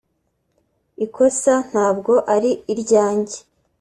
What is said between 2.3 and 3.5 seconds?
ari iryanjye